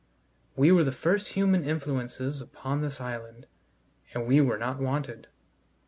[0.55, 3.45] We were the first human influences upon this island,
[4.15, 5.27] and we were not wanted.